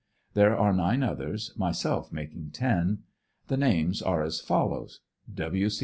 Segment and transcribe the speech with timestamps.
[0.33, 3.03] There are nine others, myself making ten.
[3.49, 5.69] The names are as follows: W.
[5.69, 5.79] C.